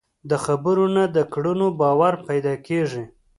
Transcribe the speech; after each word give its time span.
د 0.29 0.31
خبرو 0.45 0.85
نه، 0.95 1.03
د 1.15 1.17
کړنو 1.33 1.67
باور 1.81 2.13
پیدا 2.27 2.53
کېږي. 2.67 3.03